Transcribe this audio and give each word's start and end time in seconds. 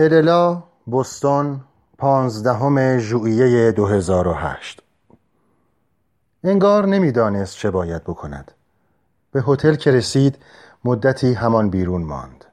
ارلا 0.00 0.62
بوستون 0.86 1.60
پانزدهم 1.98 2.98
ژوئیه 2.98 3.72
2008 3.72 4.82
انگار 6.44 6.86
نمی‌دانست 6.86 7.56
چه 7.56 7.70
باید 7.70 8.04
بکند. 8.04 8.52
به 9.32 9.42
هتل 9.46 9.74
که 9.74 9.90
رسید 9.90 10.38
مدتی 10.84 11.32
همان 11.32 11.70
بیرون 11.70 12.02
ماند. 12.02 12.44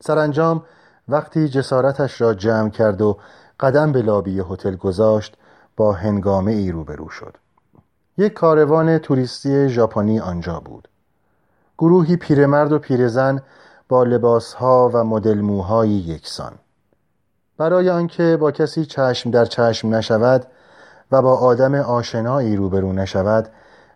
سرانجام 0.00 0.64
وقتی 1.08 1.48
جسارتش 1.48 2.20
را 2.20 2.34
جمع 2.34 2.70
کرد 2.70 3.02
و 3.02 3.18
قدم 3.60 3.92
به 3.92 4.02
لابی 4.02 4.40
هتل 4.50 4.76
گذاشت 4.76 5.36
با 5.76 5.92
هنگامه 5.92 6.52
ای 6.52 6.72
روبرو 6.72 7.08
شد. 7.08 7.36
یک 8.18 8.32
کاروان 8.32 8.98
توریستی 8.98 9.68
ژاپنی 9.68 10.20
آنجا 10.20 10.60
بود. 10.60 10.88
گروهی 11.78 12.16
پیرمرد 12.16 12.72
و 12.72 12.78
پیرزن 12.78 13.42
با 13.88 14.04
لباسها 14.04 14.90
و 14.94 15.04
مدل 15.04 15.40
موهایی 15.40 15.92
یکسان. 15.92 16.52
برای 17.58 17.90
آنکه 17.90 18.36
با 18.40 18.50
کسی 18.50 18.84
چشم 18.84 19.30
در 19.30 19.44
چشم 19.44 19.94
نشود 19.94 20.46
و 21.12 21.22
با 21.22 21.36
آدم 21.36 21.74
آشنایی 21.74 22.56
روبرو 22.56 22.92
نشود 22.92 23.48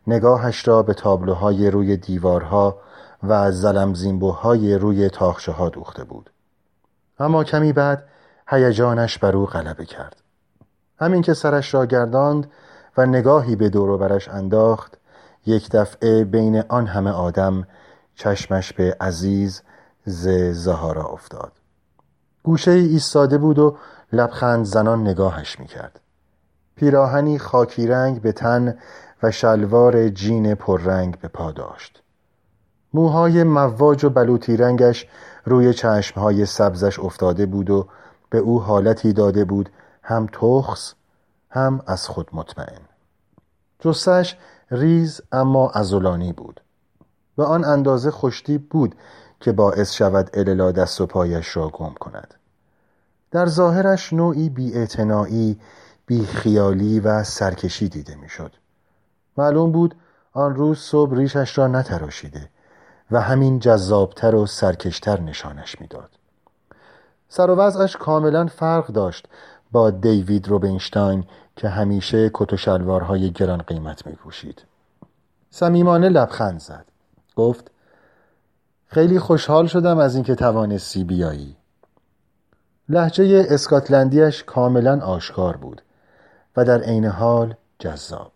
نگاهش 0.06 0.68
را 0.68 0.82
به 0.82 0.94
تابلوهای 0.94 1.70
روی 1.70 1.96
دیوارها 1.96 2.78
و 3.22 3.50
زلمزینبوهای 3.52 4.74
روی 4.74 5.08
تاخچه 5.08 5.52
ها 5.52 5.68
دوخته 5.68 6.04
بود. 6.04 6.30
اما 7.18 7.44
کمی 7.44 7.72
بعد 7.72 8.04
هیجانش 8.48 9.18
بر 9.18 9.36
او 9.36 9.46
غلبه 9.46 9.84
کرد. 9.84 10.16
همین 10.98 11.22
که 11.22 11.34
سرش 11.34 11.74
را 11.74 11.86
گرداند 11.86 12.50
و 12.96 13.06
نگاهی 13.06 13.56
به 13.56 13.68
دور 13.68 13.98
برش 13.98 14.28
انداخت 14.28 14.98
یک 15.46 15.70
دفعه 15.70 16.24
بین 16.24 16.64
آن 16.68 16.86
همه 16.86 17.10
آدم 17.10 17.66
چشمش 18.14 18.72
به 18.72 18.96
عزیز 19.00 19.62
ز 20.04 20.28
زهارا 20.52 21.04
افتاد. 21.04 21.61
گوشه 22.42 22.70
ای 22.70 22.86
ایستاده 22.86 23.38
بود 23.38 23.58
و 23.58 23.76
لبخند 24.12 24.64
زنان 24.64 25.08
نگاهش 25.08 25.60
می‌کرد. 25.60 26.00
پیراهنی 26.76 27.38
خاکی 27.38 27.86
رنگ 27.86 28.22
به 28.22 28.32
تن 28.32 28.78
و 29.22 29.30
شلوار 29.30 30.08
جین 30.08 30.54
پررنگ 30.54 31.18
به 31.18 31.28
پا 31.28 31.52
داشت. 31.52 32.02
موهای 32.94 33.44
مواج 33.44 34.04
و 34.04 34.10
بلوطی 34.10 34.56
رنگش 34.56 35.06
روی 35.44 35.74
چشمهای 35.74 36.46
سبزش 36.46 36.98
افتاده 36.98 37.46
بود 37.46 37.70
و 37.70 37.88
به 38.30 38.38
او 38.38 38.62
حالتی 38.62 39.12
داده 39.12 39.44
بود 39.44 39.70
هم 40.02 40.26
تخص 40.32 40.94
هم 41.50 41.80
از 41.86 42.08
خود 42.08 42.28
مطمئن. 42.32 42.80
جسش 43.80 44.36
ریز 44.70 45.20
اما 45.32 45.70
ازولانی 45.70 46.32
بود 46.32 46.60
و 47.38 47.42
آن 47.42 47.64
اندازه 47.64 48.10
خوشتی 48.10 48.58
بود 48.58 48.94
که 49.42 49.52
باعث 49.52 49.92
شود 49.92 50.30
اللا 50.34 50.72
دست 50.72 51.00
و 51.00 51.06
پایش 51.06 51.56
را 51.56 51.68
گم 51.68 51.94
کند 51.94 52.34
در 53.30 53.46
ظاهرش 53.46 54.12
نوعی 54.12 54.48
بی 54.48 54.88
بیخیالی 56.06 57.00
و 57.00 57.24
سرکشی 57.24 57.88
دیده 57.88 58.14
می‌شد. 58.14 58.52
معلوم 59.36 59.72
بود 59.72 59.94
آن 60.32 60.54
روز 60.54 60.78
صبح 60.78 61.16
ریشش 61.16 61.58
را 61.58 61.66
نتراشیده 61.66 62.48
و 63.10 63.20
همین 63.20 63.58
جذابتر 63.58 64.34
و 64.34 64.46
سرکشتر 64.46 65.20
نشانش 65.20 65.80
می‌داد. 65.80 66.10
سر 67.28 67.50
و 67.50 67.54
وضعش 67.54 67.96
کاملا 67.96 68.46
فرق 68.46 68.86
داشت 68.86 69.28
با 69.72 69.90
دیوید 69.90 70.48
روبینشتاین 70.48 71.24
که 71.56 71.68
همیشه 71.68 72.30
کت 72.34 72.52
و 72.52 72.56
شلوارهای 72.56 73.30
گران 73.30 73.62
قیمت 73.62 74.06
می 74.06 74.12
پوشید. 74.12 74.62
صمیمانه 75.50 76.08
لبخند 76.08 76.60
زد. 76.60 76.84
گفت 77.36 77.70
خیلی 78.92 79.18
خوشحال 79.18 79.66
شدم 79.66 79.98
از 79.98 80.14
اینکه 80.14 80.34
توانستی 80.34 81.04
بیایی. 81.04 81.56
لحجه 82.88 83.46
اسکاتلندیش 83.50 84.44
کاملا 84.44 85.00
آشکار 85.00 85.56
بود 85.56 85.82
و 86.56 86.64
در 86.64 86.80
عین 86.80 87.04
حال 87.04 87.54
جذاب. 87.78 88.32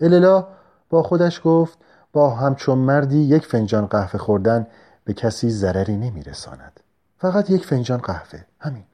اللا 0.00 0.46
با 0.90 1.02
خودش 1.02 1.40
گفت 1.44 1.78
با 2.12 2.30
همچون 2.30 2.78
مردی 2.78 3.18
یک 3.18 3.46
فنجان 3.46 3.86
قهوه 3.86 4.18
خوردن 4.18 4.66
به 5.04 5.12
کسی 5.12 5.50
ضرری 5.50 5.96
نمیرساند. 5.96 6.80
فقط 7.18 7.50
یک 7.50 7.66
فنجان 7.66 7.98
قهوه 7.98 8.40
همین. 8.58 8.84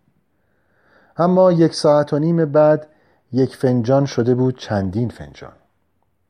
اما 1.16 1.52
یک 1.52 1.74
ساعت 1.74 2.12
و 2.12 2.18
نیم 2.18 2.44
بعد 2.44 2.86
یک 3.32 3.56
فنجان 3.56 4.06
شده 4.06 4.34
بود 4.34 4.58
چندین 4.58 5.08
فنجان. 5.08 5.52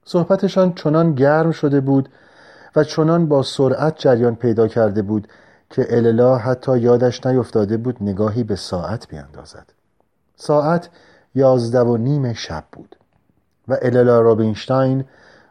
صحبتشان 0.05 0.73
چنان 0.75 1.15
گرم 1.15 1.51
شده 1.51 1.81
بود 1.81 2.09
و 2.77 2.85
چنان 2.85 3.27
با 3.27 3.43
سرعت 3.43 3.95
جریان 3.99 4.35
پیدا 4.35 4.69
کرده 4.69 5.03
بود 5.03 5.29
که 5.71 5.87
اللا 5.91 6.37
حتی 6.37 6.79
یادش 6.79 7.27
نیفتاده 7.27 7.77
بود 7.77 7.97
نگاهی 8.01 8.45
به 8.45 8.57
ساعت 8.57 9.09
بیاندازد. 9.09 9.73
ساعت 10.37 10.89
یازده 11.35 11.81
و 11.81 11.97
نیم 11.97 12.33
شب 12.33 12.65
بود 12.73 12.97
و 13.69 13.77
اللا 13.83 14.21
رابینشتاین 14.21 15.05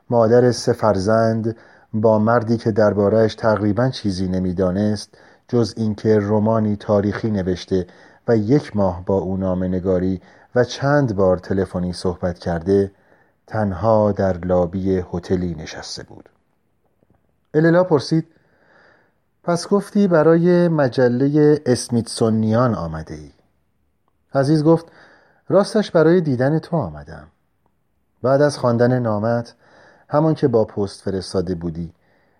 مادر 0.10 0.52
سه 0.52 0.74
فرزند 0.74 1.56
با 1.94 2.20
مردی 2.20 2.58
که 2.58 2.72
دربارهش 2.72 3.36
تقریبا 3.36 3.90
چیزی 3.90 4.28
نمی‌دانست 4.28 5.18
جز 5.48 5.74
اینکه 5.78 6.20
رومانی 6.20 6.76
تاریخی 6.76 7.32
نوشته 7.32 7.88
و 8.28 8.38
یک 8.38 8.76
ماه 8.76 9.06
با 9.06 9.18
او 9.18 9.38
نامه 9.38 9.68
نگاری 9.68 10.22
و 10.56 10.64
چند 10.64 11.16
بار 11.16 11.38
تلفنی 11.38 11.94
صحبت 11.94 12.40
کرده 12.40 12.92
تنها 13.48 14.12
در 14.12 14.38
لابی 14.38 15.04
هتلی 15.14 15.56
نشسته 15.56 16.04
بود. 16.04 16.30
اللا 17.56 17.84
پرسید 17.84 18.28
پس 19.44 19.68
گفتی 19.68 20.08
برای 20.08 20.68
مجله 20.68 21.62
اسمیتسونیان 21.66 22.76
آمده 22.76 23.14
ای 23.14 23.32
عزیز 24.34 24.64
گفت 24.64 24.86
راستش 25.50 25.92
برای 25.92 26.22
دیدن 26.22 26.60
تو 26.60 26.78
آمدم. 26.78 27.28
بعد 28.22 28.42
از 28.42 28.58
خواندن 28.58 29.00
نامت 29.00 29.54
همان 30.10 30.36
که 30.36 30.48
با 30.48 30.66
پست 30.66 31.02
فرستاده 31.02 31.56
بودی 31.56 31.94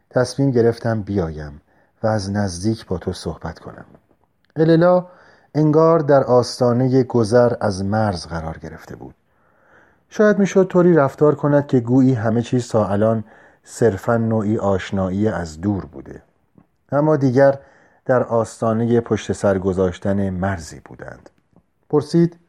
تصمیم 0.10 0.52
گرفتم 0.52 1.02
بیایم 1.02 1.62
و 2.04 2.08
از 2.08 2.32
نزدیک 2.32 2.86
با 2.86 2.98
تو 2.98 3.14
صحبت 3.14 3.60
کنم. 3.60 3.86
اللا 4.56 5.06
انگار 5.56 6.00
در 6.00 6.24
آستانه 6.24 7.04
گذر 7.04 7.54
از 7.62 7.86
مرز 7.86 8.28
قرار 8.28 8.58
گرفته 8.58 8.96
بود. 8.96 9.16
شاید 10.10 10.40
می‌شد 10.40 10.68
طوری 10.68 10.94
رفتار 10.94 11.36
کند 11.36 11.68
که 11.68 11.80
گویی 11.80 12.14
همه 12.14 12.42
چیز 12.42 12.68
تا 12.68 12.88
الان 12.88 13.24
صرفا 13.68 14.18
نوعی 14.18 14.58
آشنایی 14.58 15.28
از 15.28 15.62
دور 15.62 15.86
بوده. 15.86 16.22
اما 16.92 17.16
دیگر 17.16 17.60
در 18.06 18.24
آستانه 18.24 19.02
پشت 19.02 19.32
سر 19.32 19.60
گذاشتن 19.60 20.30
مرزی 20.30 20.80
بودند. 20.86 21.30
پرسید 21.90 22.40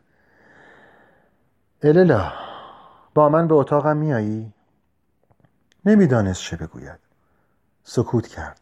اللا 1.83 2.33
با 3.15 3.29
من 3.29 3.49
به 3.49 3.55
اتاقم 3.55 3.97
میایی؟ 3.97 4.53
نمی‌دانست 5.87 6.41
چه 6.41 6.57
بگوید. 6.57 6.99
سکوت 7.85 8.27
کرد. 8.27 8.61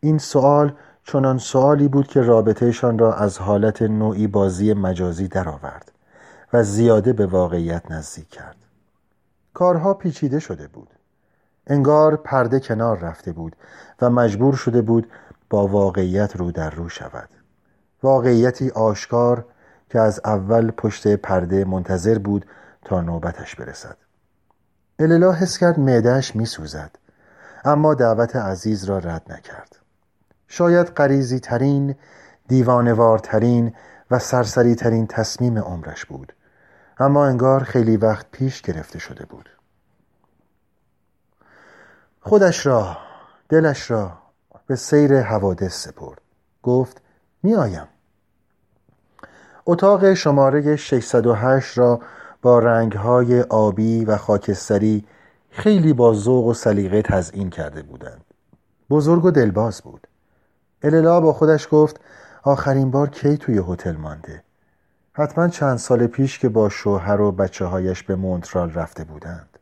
این 0.00 0.18
سوال 0.18 0.76
چنان 1.04 1.38
سوالی 1.38 1.88
بود 1.88 2.06
که 2.06 2.20
رابطهشان 2.20 2.98
را 2.98 3.14
از 3.14 3.38
حالت 3.38 3.82
نوعی 3.82 4.26
بازی 4.26 4.74
مجازی 4.74 5.28
درآورد 5.28 5.92
و 6.52 6.62
زیاده 6.62 7.12
به 7.12 7.26
واقعیت 7.26 7.90
نزدیک 7.90 8.28
کرد. 8.28 8.56
کارها 9.54 9.94
پیچیده 9.94 10.38
شده 10.38 10.68
بود. 10.68 10.88
انگار 11.66 12.16
پرده 12.16 12.60
کنار 12.60 12.98
رفته 12.98 13.32
بود 13.32 13.56
و 14.02 14.10
مجبور 14.10 14.54
شده 14.54 14.82
بود 14.82 15.10
با 15.50 15.66
واقعیت 15.66 16.36
رو 16.36 16.52
در 16.52 16.70
رو 16.70 16.88
شود. 16.88 17.28
واقعیتی 18.02 18.70
آشکار 18.70 19.44
که 19.90 20.00
از 20.00 20.20
اول 20.24 20.70
پشت 20.70 21.16
پرده 21.16 21.64
منتظر 21.64 22.18
بود 22.18 22.46
تا 22.84 23.00
نوبتش 23.00 23.54
برسد. 23.54 23.96
اللا 24.98 25.32
حس 25.32 25.58
کرد 25.58 25.80
معدهش 25.80 26.36
میسوزد 26.36 26.90
اما 27.64 27.94
دعوت 27.94 28.36
عزیز 28.36 28.84
را 28.84 28.98
رد 28.98 29.32
نکرد. 29.32 29.76
شاید 30.48 30.86
قریزی 30.86 31.40
ترین 31.40 31.94
دیوانوارترین 32.48 33.74
و 34.10 34.18
سرسری 34.18 34.74
ترین 34.74 35.06
تصمیم 35.06 35.58
عمرش 35.58 36.04
بود 36.04 36.32
اما 36.98 37.26
انگار 37.26 37.62
خیلی 37.62 37.96
وقت 37.96 38.26
پیش 38.32 38.62
گرفته 38.62 38.98
شده 38.98 39.24
بود. 39.24 39.48
خودش 42.22 42.66
را 42.66 42.96
دلش 43.48 43.90
را 43.90 44.12
به 44.66 44.76
سیر 44.76 45.20
حوادث 45.20 45.72
سپرد. 45.72 46.20
گفت 46.62 47.00
می 47.42 47.54
آیم 47.54 47.88
اتاق 49.66 50.14
شماره 50.14 50.76
608 50.76 51.78
را 51.78 52.00
با 52.42 52.58
رنگهای 52.58 53.40
آبی 53.40 54.04
و 54.04 54.16
خاکستری 54.16 55.04
خیلی 55.50 55.92
با 55.92 56.14
ذوق 56.14 56.46
و 56.46 56.54
سلیقه 56.54 57.02
تزئین 57.02 57.50
کرده 57.50 57.82
بودند. 57.82 58.24
بزرگ 58.90 59.24
و 59.24 59.30
دلباز 59.30 59.82
بود. 59.82 60.06
اللا 60.82 61.20
با 61.20 61.32
خودش 61.32 61.68
گفت 61.70 62.00
آخرین 62.42 62.90
بار 62.90 63.10
کی 63.10 63.36
توی 63.36 63.62
هتل 63.68 63.96
مانده؟ 63.96 64.42
حتما 65.12 65.48
چند 65.48 65.78
سال 65.78 66.06
پیش 66.06 66.38
که 66.38 66.48
با 66.48 66.68
شوهر 66.68 67.20
و 67.20 67.32
بچه 67.32 67.64
هایش 67.64 68.02
به 68.02 68.16
مونترال 68.16 68.72
رفته 68.72 69.04
بودند. 69.04 69.58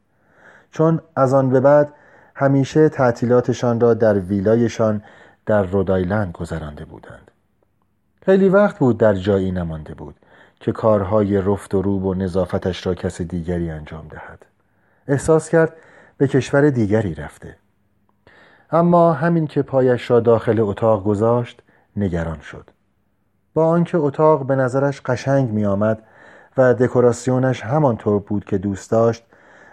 چون 0.71 1.01
از 1.17 1.35
آن 1.35 1.51
به 1.51 1.61
بعد 1.61 1.93
همیشه 2.41 2.89
تعطیلاتشان 2.89 3.81
را 3.81 3.95
در 3.95 4.19
ویلایشان 4.19 5.03
در 5.47 5.63
رودایلند 5.63 6.33
گذرانده 6.33 6.85
بودند. 6.85 7.31
خیلی 8.23 8.49
وقت 8.49 8.79
بود 8.79 8.99
در 8.99 9.15
جایی 9.15 9.53
نمانده 9.53 9.95
بود 9.95 10.15
که 10.61 10.73
کارهای 10.73 11.39
رفت 11.39 11.75
و 11.75 11.83
روب 11.83 12.05
و 12.05 12.15
نظافتش 12.15 12.87
را 12.87 12.95
کس 12.95 13.21
دیگری 13.21 13.71
انجام 13.71 14.09
دهد. 14.11 14.47
احساس 15.09 15.49
کرد 15.49 15.73
به 16.19 16.29
کشور 16.29 16.71
دیگری 16.71 17.15
رفته. 17.15 17.57
اما 18.71 19.13
همین 19.13 19.47
که 19.47 19.63
پایش 19.63 20.11
را 20.11 20.21
داخل 20.21 20.61
اتاق 20.61 21.05
گذاشت 21.05 21.63
نگران 21.97 22.41
شد. 22.41 22.71
با 23.55 23.67
آنکه 23.67 23.99
اتاق 23.99 24.47
به 24.47 24.57
نظرش 24.57 25.01
قشنگ 25.01 25.51
می 25.51 25.65
آمد 25.67 26.03
و 26.57 26.75
دکوراسیونش 26.75 27.65
همانطور 27.65 28.19
بود 28.19 28.45
که 28.45 28.59
دوست 28.59 28.91
داشت 28.91 29.25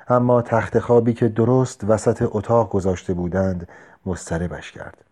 اما 0.10 0.42
تخت 0.42 0.80
خوابی 0.80 1.14
که 1.14 1.28
درست 1.28 1.84
وسط 1.84 2.24
اتاق 2.26 2.70
گذاشته 2.70 3.14
بودند 3.14 3.68
مضطربش 4.06 4.72
کرد. 4.72 5.04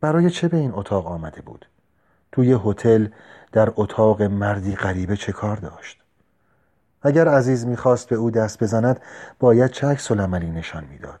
برای 0.00 0.30
چه 0.30 0.48
به 0.48 0.56
این 0.56 0.72
اتاق 0.74 1.06
آمده 1.06 1.40
بود؟ 1.42 1.66
توی 2.32 2.58
هتل 2.64 3.08
در 3.52 3.72
اتاق 3.76 4.22
مردی 4.22 4.76
غریبه 4.76 5.16
چه 5.16 5.32
کار 5.32 5.56
داشت؟ 5.56 6.00
اگر 7.02 7.28
عزیز 7.28 7.66
می‌خواست 7.66 8.08
به 8.08 8.16
او 8.16 8.30
دست 8.30 8.62
بزند 8.62 9.00
باید 9.38 9.70
چه 9.70 9.86
عکس 9.86 10.10
نشان 10.10 10.84
می‌داد. 10.84 11.20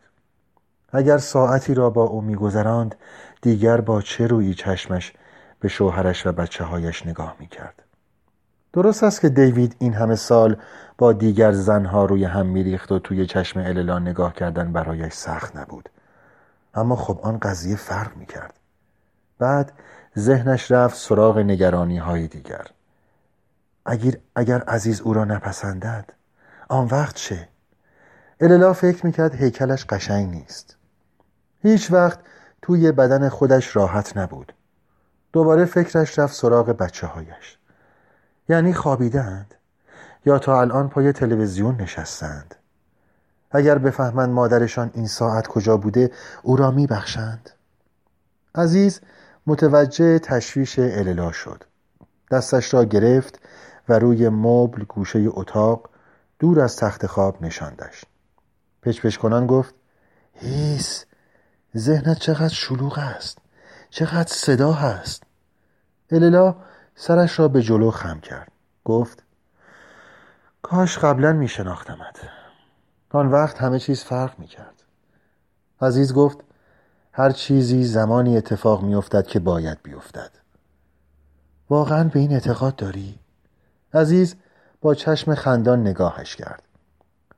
اگر 0.92 1.18
ساعتی 1.18 1.74
را 1.74 1.90
با 1.90 2.04
او 2.04 2.20
میگذراند 2.20 2.94
دیگر 3.42 3.80
با 3.80 4.02
چه 4.02 4.26
روی 4.26 4.54
چشمش 4.54 5.12
به 5.60 5.68
شوهرش 5.68 6.26
و 6.26 6.32
بچه 6.32 6.64
هایش 6.64 7.06
نگاه 7.06 7.36
می‌کرد؟ 7.38 7.82
درست 8.72 9.04
است 9.04 9.20
که 9.20 9.28
دیوید 9.28 9.76
این 9.78 9.94
همه 9.94 10.14
سال 10.14 10.56
با 10.98 11.12
دیگر 11.12 11.52
زنها 11.52 12.04
روی 12.04 12.24
هم 12.24 12.46
میریخت 12.46 12.92
و 12.92 12.98
توی 12.98 13.26
چشم 13.26 13.60
اللا 13.60 13.98
نگاه 13.98 14.32
کردن 14.34 14.72
برایش 14.72 15.12
سخت 15.12 15.56
نبود. 15.56 15.88
اما 16.74 16.96
خب 16.96 17.20
آن 17.22 17.38
قضیه 17.38 17.76
فرق 17.76 18.16
می‌کرد. 18.16 18.54
بعد 19.38 19.72
ذهنش 20.18 20.70
رفت 20.70 20.96
سراغ 20.96 21.38
نگرانی 21.38 21.98
های 21.98 22.28
دیگر. 22.28 22.66
اگر, 23.86 24.14
اگر 24.36 24.62
عزیز 24.62 25.00
او 25.00 25.14
را 25.14 25.24
نپسندد 25.24 26.12
آن 26.68 26.86
وقت 26.86 27.16
چه؟ 27.16 27.48
اللا 28.40 28.72
فکر 28.72 29.06
می‌کرد 29.06 29.34
هیکلش 29.34 29.84
قشنگ 29.84 30.30
نیست. 30.30 30.76
هیچ 31.62 31.92
وقت 31.92 32.18
توی 32.62 32.92
بدن 32.92 33.28
خودش 33.28 33.76
راحت 33.76 34.16
نبود. 34.16 34.52
دوباره 35.32 35.64
فکرش 35.64 36.18
رفت 36.18 36.34
سراغ 36.34 36.66
بچه 36.66 37.06
هایش 37.06 37.59
یعنی 38.50 38.74
خوابیدند. 38.74 39.54
یا 40.26 40.38
تا 40.38 40.60
الان 40.60 40.88
پای 40.88 41.12
تلویزیون 41.12 41.76
نشستند. 41.80 42.54
اگر 43.50 43.78
بفهمند 43.78 44.30
مادرشان 44.30 44.90
این 44.94 45.06
ساعت 45.06 45.46
کجا 45.46 45.76
بوده 45.76 46.10
او 46.42 46.56
را 46.56 46.70
میبخشند. 46.70 47.50
عزیز 48.54 49.00
متوجه 49.46 50.18
تشویش 50.18 50.78
اللا 50.78 51.32
شد. 51.32 51.64
دستش 52.30 52.74
را 52.74 52.84
گرفت 52.84 53.40
و 53.88 53.98
روی 53.98 54.28
مبل 54.28 54.84
گوشه 54.84 55.26
اتاق 55.28 55.90
دور 56.38 56.60
از 56.60 56.76
تخت 56.76 57.06
خواب 57.06 57.42
نشاندش 57.42 58.04
پچ 58.82 59.16
کنان 59.16 59.46
گفت 59.46 59.74
هیس 60.34 61.04
ذهنت 61.76 62.18
چقدر 62.18 62.54
شلوغ 62.54 62.98
است. 62.98 63.38
چقدر 63.90 64.32
صدا 64.32 64.72
هست. 64.72 65.22
اللا 66.10 66.56
سرش 67.02 67.38
را 67.38 67.48
به 67.48 67.62
جلو 67.62 67.90
خم 67.90 68.20
کرد. 68.20 68.52
گفت 68.84 69.22
کاش 70.62 70.98
قبلا 70.98 71.32
می 71.32 71.48
شناختمت 71.48 72.20
آن 73.10 73.28
وقت 73.28 73.62
همه 73.62 73.78
چیز 73.78 74.04
فرق 74.04 74.38
می 74.38 74.46
کرد 74.46 74.82
عزیز 75.82 76.14
گفت 76.14 76.38
هر 77.12 77.30
چیزی 77.30 77.84
زمانی 77.84 78.36
اتفاق 78.36 78.82
می 78.82 78.94
افتد 78.94 79.26
که 79.26 79.40
باید 79.40 79.78
بیفتد. 79.82 80.30
واقعا 81.70 82.04
به 82.04 82.20
این 82.20 82.32
اعتقاد 82.32 82.76
داری؟ 82.76 83.18
عزیز 83.94 84.34
با 84.80 84.94
چشم 84.94 85.34
خندان 85.34 85.80
نگاهش 85.80 86.36
کرد. 86.36 86.62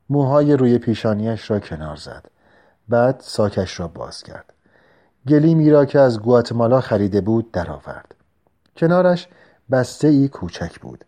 موهای 0.09 0.53
روی 0.53 0.77
پیشانیش 0.77 1.51
را 1.51 1.59
کنار 1.59 1.95
زد. 1.95 2.25
بعد 2.89 3.19
ساکش 3.19 3.79
را 3.79 3.87
باز 3.87 4.23
کرد. 4.23 4.53
گلیمی 5.27 5.69
را 5.69 5.85
که 5.85 5.99
از 5.99 6.19
گواتمالا 6.19 6.81
خریده 6.81 7.21
بود 7.21 7.51
درآورد. 7.51 8.15
کنارش 8.77 9.27
بسته 9.73 10.07
ای 10.07 10.27
کوچک 10.27 10.79
بود 10.79 11.05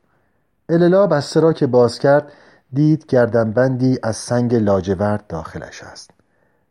اللا 0.69 1.07
بسته 1.07 1.39
را 1.39 1.53
که 1.53 1.67
باز 1.67 1.99
کرد 1.99 2.31
دید 2.73 3.05
گردنبندی 3.05 3.99
از 4.03 4.15
سنگ 4.15 4.55
لاجورد 4.55 5.27
داخلش 5.27 5.83
است 5.83 6.11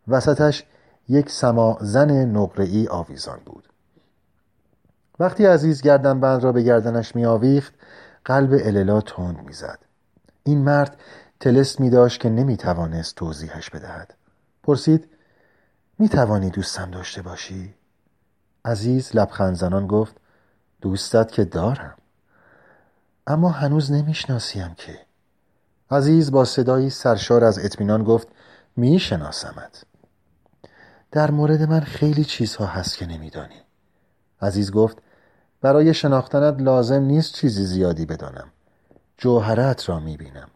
وسطش 0.08 0.64
یک 1.08 1.30
سما 1.30 1.78
زن 1.80 2.10
نقره‌ای 2.10 2.88
آویزان 2.88 3.38
بود 3.46 3.68
وقتی 5.20 5.46
عزیز 5.46 5.82
گردنبند 5.82 6.44
را 6.44 6.52
به 6.52 6.62
گردنش 6.62 7.16
می 7.16 7.26
آویخت 7.26 7.74
قلب 8.24 8.52
اللا 8.52 9.00
تند 9.00 9.44
می‌زد. 9.46 9.78
این 10.44 10.58
مرد 10.58 10.96
تلس 11.40 11.80
داشت 11.80 12.20
که 12.20 12.28
نمی 12.28 12.56
توانست 12.56 13.14
توضیحش 13.14 13.70
بدهد 13.70 14.14
پرسید 14.62 15.08
می 15.98 16.08
توانی 16.08 16.50
دوستم 16.50 16.90
داشته 16.90 17.22
باشی؟ 17.22 17.74
عزیز 18.64 19.16
لبخند 19.16 19.56
زنان 19.56 19.86
گفت 19.86 20.23
دوستت 20.84 21.32
که 21.32 21.44
دارم. 21.44 21.94
اما 23.26 23.48
هنوز 23.48 23.92
نمی‌شناسیم 23.92 24.74
که. 24.76 24.98
عزیز 25.90 26.30
با 26.30 26.44
صدایی 26.44 26.90
سرشار 26.90 27.44
از 27.44 27.58
اطمینان 27.58 28.04
گفت 28.04 28.28
میشناسمت. 28.76 29.84
در 31.12 31.30
مورد 31.30 31.62
من 31.62 31.80
خیلی 31.80 32.24
چیزها 32.24 32.66
هست 32.66 32.98
که 32.98 33.06
نمیدانی. 33.06 33.60
عزیز 34.42 34.72
گفت 34.72 34.98
برای 35.60 35.94
شناختنت 35.94 36.60
لازم 36.60 37.02
نیست 37.02 37.34
چیزی 37.34 37.64
زیادی 37.64 38.06
بدانم. 38.06 38.48
جوهرت 39.18 39.88
را 39.88 40.00
می‌بینم. 40.00 40.48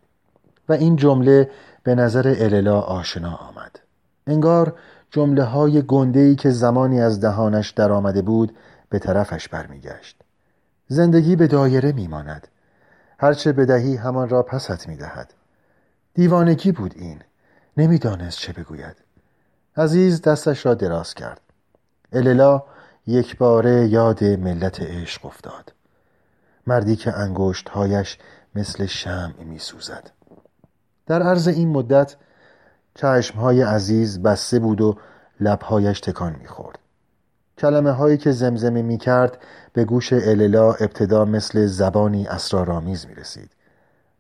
و 0.68 0.72
این 0.72 0.96
جمله 0.96 1.50
به 1.82 1.94
نظر 1.94 2.34
اللا 2.38 2.80
آشنا 2.80 3.34
آمد. 3.34 3.78
انگار 4.26 4.78
جمله 5.10 5.44
های 5.44 5.82
گنده 5.82 6.34
که 6.34 6.50
زمانی 6.50 7.00
از 7.00 7.20
دهانش 7.20 7.70
درآمده 7.70 8.22
بود 8.22 8.56
به 8.88 8.98
طرفش 8.98 9.48
برمیگشت. 9.48 10.20
زندگی 10.88 11.36
به 11.36 11.46
دایره 11.46 11.92
میماند. 11.92 12.48
هرچه 13.18 13.52
بدهی 13.52 13.96
همان 13.96 14.28
را 14.28 14.42
پست 14.42 14.88
می‌دهد. 14.88 15.34
دیوانگی 16.14 16.72
بود 16.72 16.94
این. 16.96 17.22
نمی‌دانست 17.76 18.38
چه 18.38 18.52
بگوید. 18.52 18.96
عزیز 19.76 20.22
دستش 20.22 20.66
را 20.66 20.74
دراز 20.74 21.14
کرد. 21.14 21.40
اللا 22.12 22.62
یک 23.06 23.38
باره 23.38 23.86
یاد 23.86 24.24
ملت 24.24 24.82
عشق 24.82 25.26
افتاد. 25.26 25.72
مردی 26.66 26.96
که 26.96 27.12
انگشتهایش 27.16 28.18
مثل 28.54 28.86
شمع 28.86 29.42
می 29.42 29.58
سوزد 29.58 30.10
در 31.06 31.22
عرض 31.22 31.48
این 31.48 31.68
مدت 31.68 32.16
چشمهای 32.94 33.62
عزیز 33.62 34.22
بسته 34.22 34.58
بود 34.58 34.80
و 34.80 34.98
لبهایش 35.40 36.00
تکان 36.00 36.36
می‌خورد. 36.40 36.78
کلمه 37.58 37.90
هایی 37.90 38.16
که 38.16 38.32
زمزمه 38.32 38.82
می 38.82 38.98
کرد 38.98 39.38
به 39.72 39.84
گوش 39.84 40.12
اللا 40.12 40.72
ابتدا 40.72 41.24
مثل 41.24 41.66
زبانی 41.66 42.26
اسرارآمیز 42.26 43.06
می 43.06 43.14
رسید 43.14 43.50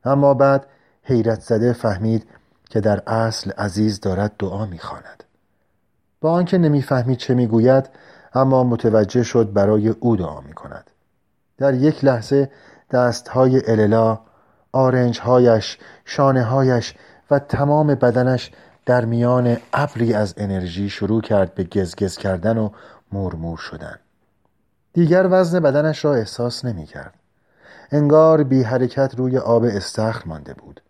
اما 0.04 0.34
بعد 0.34 0.66
حیرت 1.02 1.40
زده 1.40 1.72
فهمید 1.72 2.26
که 2.70 2.80
در 2.80 3.02
اصل 3.06 3.50
عزیز 3.50 4.00
دارد 4.00 4.32
دعا 4.38 4.66
می 4.66 4.78
خاند. 4.78 5.24
با 6.20 6.32
آنکه 6.32 6.58
نمی‌فهمید 6.58 7.18
چه 7.18 7.34
می‌گوید 7.34 7.90
اما 8.34 8.64
متوجه 8.64 9.22
شد 9.22 9.52
برای 9.52 9.88
او 9.88 10.16
دعا 10.16 10.40
می 10.40 10.52
کند 10.52 10.90
در 11.58 11.74
یک 11.74 12.04
لحظه 12.04 12.50
دستهای 12.90 13.62
اللا 13.66 14.18
آرنجهایش 14.72 15.78
شانههایش 16.04 16.94
و 17.30 17.38
تمام 17.38 17.86
بدنش 17.86 18.50
در 18.86 19.04
میان 19.04 19.56
ابری 19.72 20.14
از 20.14 20.34
انرژی 20.36 20.90
شروع 20.90 21.22
کرد 21.22 21.54
به 21.54 21.64
گزگز 21.64 22.16
کردن 22.16 22.58
و 22.58 22.70
مورمور 23.12 23.56
شدن. 23.56 23.98
دیگر 24.92 25.28
وزن 25.30 25.60
بدنش 25.60 26.04
را 26.04 26.14
احساس 26.14 26.64
نمی 26.64 26.86
کرد 26.86 27.14
انگار 27.92 28.42
بی 28.42 28.62
حرکت 28.62 29.14
روی 29.16 29.38
آب 29.38 29.64
استخر 29.64 30.22
مانده 30.26 30.54
بود. 30.54 30.80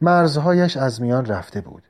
مرزهایش 0.00 0.76
از 0.76 1.00
میان 1.00 1.26
رفته 1.26 1.60
بود. 1.60 1.82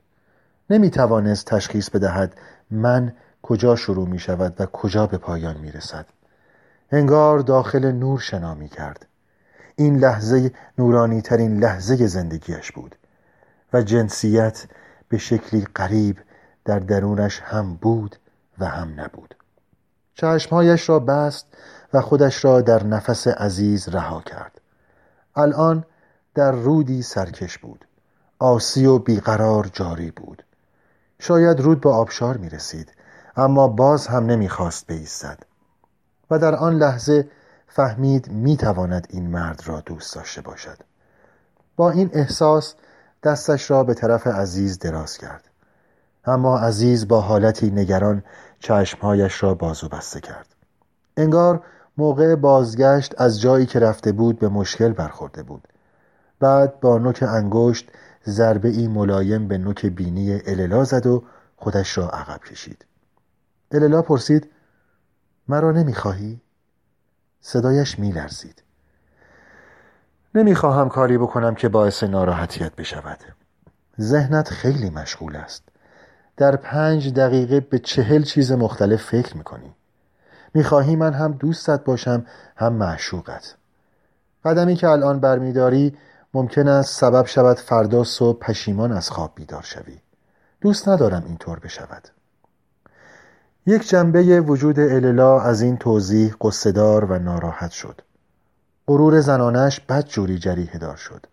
نمی 0.69 0.89
توانست 0.89 1.45
تشخیص 1.45 1.89
بدهد 1.89 2.35
من 2.71 3.13
کجا 3.41 3.75
شروع 3.75 4.07
می 4.07 4.19
شود 4.19 4.61
و 4.61 4.65
کجا 4.65 5.07
به 5.07 5.17
پایان 5.17 5.57
می 5.57 5.71
رسد 5.71 6.05
انگار 6.91 7.39
داخل 7.39 7.91
نور 7.91 8.19
شنا 8.19 8.55
می 8.55 8.69
کرد. 8.69 9.05
این 9.75 9.97
لحظه 9.97 10.51
نورانی 10.77 11.21
ترین 11.21 11.59
لحظه 11.59 12.07
زندگیش 12.07 12.71
بود 12.71 12.95
و 13.73 13.81
جنسیت 13.81 14.65
به 15.09 15.17
شکلی 15.17 15.67
قریب 15.75 16.17
در 16.65 16.79
درونش 16.79 17.39
هم 17.39 17.75
بود 17.75 18.15
و 18.59 18.65
هم 18.65 18.93
نبود. 18.97 19.35
چشمهایش 20.19 20.89
را 20.89 20.99
بست 20.99 21.45
و 21.93 22.01
خودش 22.01 22.45
را 22.45 22.61
در 22.61 22.83
نفس 22.83 23.27
عزیز 23.27 23.89
رها 23.89 24.21
کرد. 24.21 24.61
الان 25.35 25.85
در 26.35 26.51
رودی 26.51 27.01
سرکش 27.01 27.57
بود. 27.57 27.85
آسی 28.39 28.85
و 28.85 28.99
بیقرار 28.99 29.69
جاری 29.73 30.11
بود. 30.11 30.43
شاید 31.19 31.59
رود 31.59 31.81
با 31.81 31.95
آبشار 31.95 32.37
می 32.37 32.49
رسید 32.49 32.91
اما 33.37 33.67
باز 33.67 34.07
هم 34.07 34.25
نمی‌خواست 34.25 34.87
بایستد 34.87 35.39
و 36.31 36.39
در 36.39 36.55
آن 36.55 36.77
لحظه 36.77 37.27
فهمید 37.67 38.31
می‌تواند 38.31 39.07
این 39.09 39.29
مرد 39.29 39.61
را 39.65 39.81
دوست 39.81 40.15
داشته 40.15 40.41
باشد. 40.41 40.77
با 41.75 41.91
این 41.91 42.09
احساس 42.13 42.75
دستش 43.23 43.71
را 43.71 43.83
به 43.83 43.93
طرف 43.93 44.27
عزیز 44.27 44.79
دراز 44.79 45.17
کرد. 45.17 45.48
اما 46.29 46.59
عزیز 46.59 47.07
با 47.07 47.21
حالتی 47.21 47.71
نگران 47.71 48.23
چشمهایش 48.59 49.43
را 49.43 49.53
باز 49.53 49.83
و 49.83 49.89
بسته 49.89 50.21
کرد. 50.21 50.55
انگار 51.17 51.63
موقع 51.97 52.35
بازگشت 52.35 53.21
از 53.21 53.41
جایی 53.41 53.65
که 53.65 53.79
رفته 53.79 54.11
بود 54.11 54.39
به 54.39 54.49
مشکل 54.49 54.93
برخورده 54.93 55.43
بود. 55.43 55.67
بعد 56.39 56.79
با 56.79 56.97
نوک 56.97 57.23
انگشت 57.23 57.91
ضربه 58.27 58.69
ای 58.69 58.87
ملایم 58.87 59.47
به 59.47 59.57
نوک 59.57 59.85
بینی 59.85 60.41
اللا 60.45 60.83
زد 60.83 61.07
و 61.07 61.23
خودش 61.57 61.97
را 61.97 62.09
عقب 62.09 62.43
کشید. 62.43 62.85
اللا 63.71 64.01
پرسید 64.01 64.49
مرا 65.47 65.71
نمی‌خواهی؟ 65.71 66.41
صدایش 67.41 67.99
میلرزید. 67.99 68.63
نمی‌خواهم 70.35 70.89
کاری 70.89 71.17
بکنم 71.17 71.55
که 71.55 71.69
باعث 71.69 72.03
ناراحتیت 72.03 72.75
بشود. 72.75 73.19
ذهنت 74.01 74.49
خیلی 74.49 74.89
مشغول 74.89 75.35
است. 75.35 75.68
در 76.39 76.55
پنج 76.55 77.13
دقیقه 77.13 77.59
به 77.59 77.79
چهل 77.79 78.23
چیز 78.23 78.51
مختلف 78.51 79.03
فکر 79.03 79.37
می‌کنی. 79.37 79.75
می‌خواهی 80.53 80.95
من 80.95 81.13
هم 81.13 81.31
دوستت 81.31 81.83
باشم 81.83 82.25
هم 82.55 82.73
معشوقت. 82.73 83.55
قدمی 84.45 84.75
که 84.75 84.87
الان 84.87 85.19
برمیداری 85.19 85.97
ممکن 86.33 86.67
است 86.67 86.99
سبب 86.99 87.25
شود 87.25 87.57
فردا 87.57 88.03
صبح 88.03 88.39
پشیمان 88.39 88.91
از 88.91 89.09
خواب 89.09 89.31
بیدار 89.35 89.61
شوی. 89.61 89.99
دوست 90.61 90.89
ندارم 90.89 91.23
اینطور 91.27 91.59
بشود. 91.59 92.07
یک 93.65 93.89
جنبه 93.89 94.41
وجود 94.41 94.79
اللا 94.79 95.41
از 95.41 95.61
این 95.61 95.77
توضیح 95.77 96.35
قصدار 96.41 97.05
و 97.05 97.19
ناراحت 97.19 97.71
شد. 97.71 98.01
غرور 98.87 99.19
زنانش 99.19 99.79
بد 99.79 100.05
جوری 100.05 100.37
جریه 100.37 100.77
دار 100.77 100.95
شد. 100.95 101.25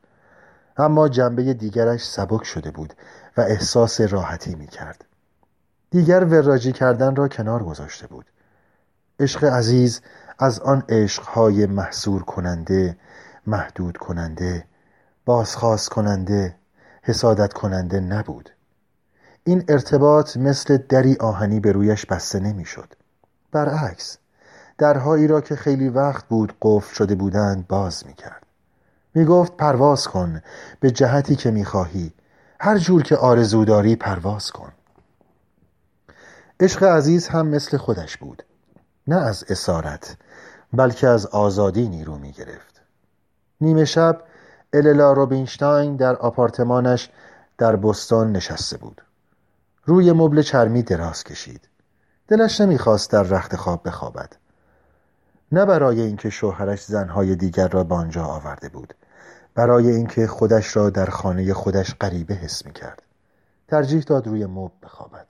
اما 0.76 1.08
جنبه 1.08 1.54
دیگرش 1.54 2.04
سبک 2.04 2.44
شده 2.44 2.70
بود. 2.70 2.94
و 3.36 3.40
احساس 3.40 4.00
راحتی 4.00 4.54
می 4.54 4.66
کرد 4.66 5.04
دیگر 5.90 6.24
وراجی 6.24 6.72
کردن 6.72 7.16
را 7.16 7.28
کنار 7.28 7.62
گذاشته 7.62 8.06
بود. 8.06 8.26
عشق 9.20 9.44
عزیز 9.44 10.00
از 10.38 10.60
آن 10.60 10.82
عشقهای 10.88 11.66
محصور 11.66 12.22
کننده 12.22 12.96
محدود 13.46 13.96
کننده 13.96 14.64
بازخواست 15.24 15.88
کننده 15.88 16.54
حسادت 17.02 17.52
کننده 17.52 18.00
نبود. 18.00 18.50
این 19.44 19.64
ارتباط 19.68 20.36
مثل 20.36 20.76
دری 20.76 21.16
آهنی 21.20 21.60
به 21.60 21.72
رویش 21.72 22.06
بسته 22.06 22.40
نمی‌شد. 22.40 22.92
برعکس 23.52 24.18
درهایی 24.78 25.26
را 25.26 25.40
که 25.40 25.56
خیلی 25.56 25.88
وقت 25.88 26.24
بود 26.24 26.54
قفل 26.62 26.94
شده 26.94 27.14
بودند 27.14 27.66
باز 27.66 28.06
می 28.06 28.14
کرد 28.14 28.46
می 29.14 29.24
گفت 29.24 29.56
پرواز 29.56 30.08
کن 30.08 30.42
به 30.80 30.90
جهتی 30.90 31.36
که 31.36 31.50
می 31.50 31.64
خواهی 31.64 32.12
هر 32.60 32.78
جور 32.78 33.02
که 33.02 33.16
آرزو 33.16 33.64
داری 33.64 33.96
پرواز 33.96 34.50
کن. 34.50 34.72
عشق 36.60 36.82
عزیز 36.82 37.28
هم 37.28 37.46
مثل 37.46 37.76
خودش 37.76 38.16
بود. 38.16 38.42
نه 39.06 39.16
از 39.16 39.44
اسارت 39.48 40.16
بلکه 40.72 41.08
از 41.08 41.26
آزادی 41.26 41.88
نیرو 41.88 42.18
می 42.18 42.32
گرفت. 42.32 42.80
نیمه 43.60 43.84
شب 43.84 44.22
اللا 44.72 45.12
روبینشتاین 45.12 45.96
در 45.96 46.16
آپارتمانش 46.16 47.10
در 47.58 47.76
بستان 47.76 48.32
نشسته 48.32 48.76
بود. 48.76 49.02
روی 49.84 50.12
مبل 50.12 50.42
چرمی 50.42 50.82
دراز 50.82 51.24
کشید. 51.24 51.68
دلش 52.28 52.60
نمی‌خواست 52.60 53.10
در 53.10 53.22
رخت 53.22 53.56
خواب 53.56 53.80
بخوابد. 53.84 54.36
نه 55.52 55.64
برای 55.64 56.00
اینکه 56.00 56.30
شوهرش 56.30 56.84
زنهای 56.84 57.36
دیگر 57.36 57.68
را 57.68 57.84
به 57.84 57.94
آنجا 57.94 58.24
آورده 58.24 58.68
بود. 58.68 58.94
برای 59.56 59.90
اینکه 59.90 60.26
خودش 60.26 60.76
را 60.76 60.90
در 60.90 61.06
خانه 61.06 61.54
خودش 61.54 61.94
غریبه 62.00 62.34
حس 62.34 62.66
می‌کرد. 62.66 63.02
ترجیح 63.68 64.02
داد 64.02 64.26
روی 64.26 64.46
مبل 64.46 64.74
بخوابد. 64.82 65.26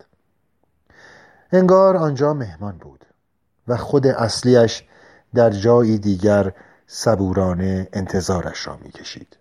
انگار 1.52 1.96
آنجا 1.96 2.34
مهمان 2.34 2.78
بود 2.78 3.06
و 3.68 3.76
خود 3.76 4.06
اصلیش 4.06 4.84
در 5.34 5.50
جایی 5.50 5.98
دیگر 5.98 6.52
صبورانه 6.86 7.88
انتظارش 7.92 8.66
را 8.66 8.76
می‌کشید. 8.76 9.36